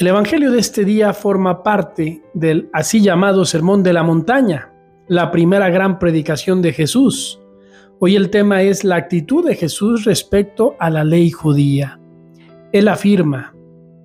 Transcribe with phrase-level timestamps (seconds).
[0.00, 4.72] El Evangelio de este día forma parte del así llamado Sermón de la Montaña,
[5.08, 7.38] la primera gran predicación de Jesús.
[7.98, 12.00] Hoy el tema es la actitud de Jesús respecto a la ley judía.
[12.72, 13.54] Él afirma,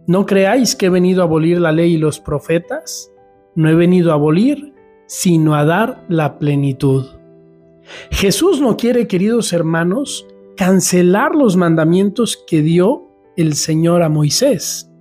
[0.05, 3.09] ¿no creáis que he venido a abolir la ley y los profetas?
[3.55, 4.73] No he venido a abolir,
[5.05, 7.05] sino a dar la plenitud.
[8.11, 10.27] Jesús no quiere, queridos hermanos,
[10.57, 13.07] cancelar los mandamientos que dio
[13.37, 14.91] el Señor a Moisés,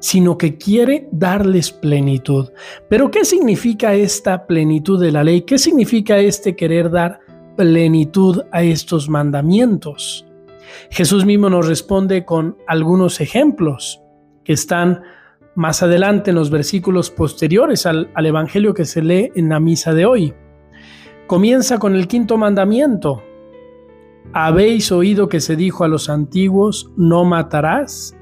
[0.00, 2.50] sino que quiere darles plenitud.
[2.88, 5.42] Pero ¿qué significa esta plenitud de la ley?
[5.42, 7.20] ¿Qué significa este querer dar
[7.56, 10.24] plenitud a estos mandamientos?
[10.90, 14.00] Jesús mismo nos responde con algunos ejemplos
[14.44, 15.02] que están
[15.54, 19.92] más adelante en los versículos posteriores al, al Evangelio que se lee en la misa
[19.92, 20.34] de hoy.
[21.26, 23.22] Comienza con el quinto mandamiento.
[24.32, 28.16] Habéis oído que se dijo a los antiguos, no matarás,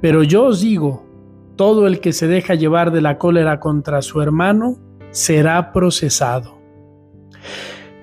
[0.00, 1.11] pero yo os digo,
[1.56, 4.76] todo el que se deja llevar de la cólera contra su hermano
[5.10, 6.58] será procesado.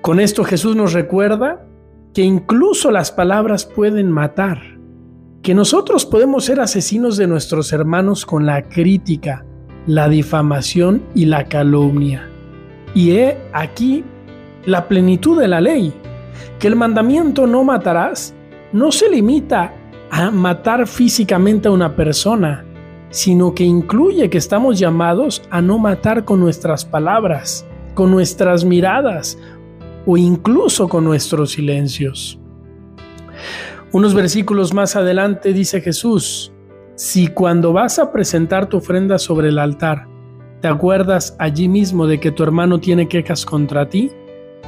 [0.02, 1.66] Con esto Jesús nos recuerda
[2.14, 4.60] que incluso las palabras pueden matar
[5.42, 9.44] que nosotros podemos ser asesinos de nuestros hermanos con la crítica,
[9.86, 12.28] la difamación y la calumnia.
[12.94, 14.04] Y he aquí
[14.66, 15.94] la plenitud de la ley,
[16.58, 18.34] que el mandamiento no matarás
[18.72, 19.74] no se limita
[20.10, 22.64] a matar físicamente a una persona,
[23.10, 29.38] sino que incluye que estamos llamados a no matar con nuestras palabras, con nuestras miradas
[30.06, 32.38] o incluso con nuestros silencios.
[33.92, 36.52] Unos versículos más adelante dice Jesús,
[36.94, 40.06] si cuando vas a presentar tu ofrenda sobre el altar,
[40.60, 44.10] te acuerdas allí mismo de que tu hermano tiene quejas contra ti,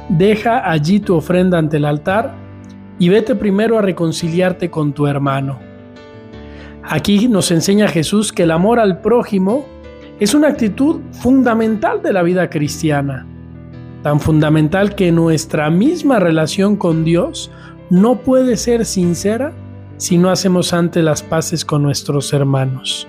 [0.09, 2.35] deja allí tu ofrenda ante el altar
[2.99, 5.72] y vete primero a reconciliarte con tu hermano.
[6.83, 9.65] Aquí nos enseña Jesús que el amor al prójimo
[10.19, 13.25] es una actitud fundamental de la vida cristiana,
[14.03, 17.51] tan fundamental que nuestra misma relación con Dios
[17.89, 19.53] no puede ser sincera
[19.97, 23.07] si no hacemos antes las paces con nuestros hermanos.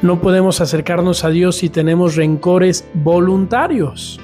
[0.00, 4.20] No podemos acercarnos a Dios si tenemos rencores voluntarios.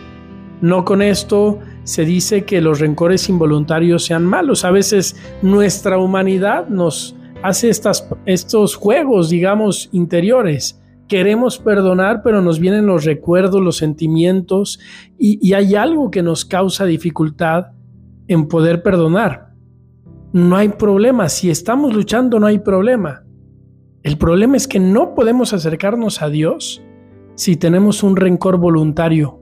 [0.61, 4.65] No con esto se dice que los rencores involuntarios sean malos.
[4.65, 10.81] A veces nuestra humanidad nos hace estas, estos juegos, digamos, interiores.
[11.09, 14.79] Queremos perdonar, pero nos vienen los recuerdos, los sentimientos,
[15.19, 17.73] y, y hay algo que nos causa dificultad
[18.29, 19.53] en poder perdonar.
[20.33, 23.25] No hay problema, si estamos luchando no hay problema.
[24.03, 26.83] El problema es que no podemos acercarnos a Dios
[27.35, 29.41] si tenemos un rencor voluntario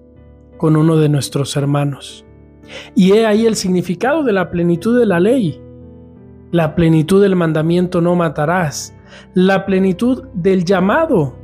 [0.56, 2.26] con uno de nuestros hermanos.
[2.94, 5.60] Y he ahí el significado de la plenitud de la ley,
[6.50, 8.94] la plenitud del mandamiento no matarás,
[9.34, 11.36] la plenitud del llamado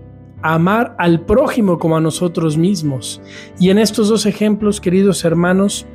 [0.42, 3.20] a amar al prójimo como a nosotros mismos.
[3.58, 5.86] Y en estos dos ejemplos, queridos hermanos,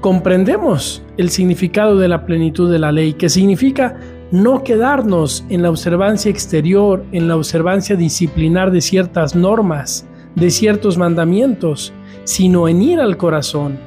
[0.00, 3.98] comprendemos el significado de la plenitud de la ley, que significa
[4.30, 10.96] no quedarnos en la observancia exterior, en la observancia disciplinar de ciertas normas, de ciertos
[10.96, 11.92] mandamientos,
[12.24, 13.78] sino en ir al corazón,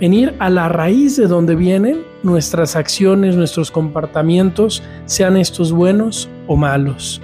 [0.00, 6.28] en ir a la raíz de donde vienen nuestras acciones, nuestros comportamientos, sean estos buenos
[6.46, 7.22] o malos.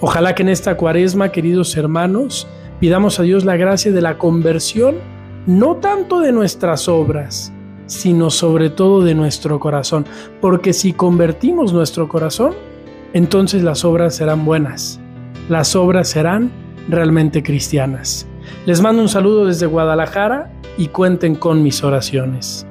[0.00, 2.46] Ojalá que en esta cuaresma, queridos hermanos,
[2.80, 4.96] pidamos a Dios la gracia de la conversión
[5.46, 7.52] no tanto de nuestras obras,
[7.86, 10.04] sino sobre todo de nuestro corazón,
[10.40, 12.54] porque si convertimos nuestro corazón,
[13.12, 15.00] entonces las obras serán buenas,
[15.48, 16.50] las obras serán
[16.88, 18.26] realmente cristianas.
[18.66, 22.66] Les mando un saludo desde Guadalajara y cuenten con mis oraciones.